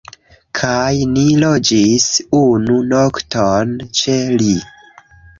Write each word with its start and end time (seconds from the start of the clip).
Kaj 0.59 0.93
ni 1.09 1.25
loĝis 1.43 2.05
unu 2.39 2.77
nokton 2.93 3.75
ĉe 3.99 4.15
li 4.41 4.55